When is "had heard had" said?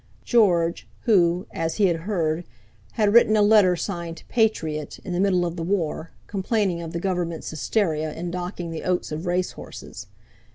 1.85-3.13